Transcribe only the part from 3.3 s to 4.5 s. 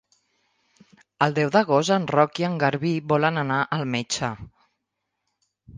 anar al metge.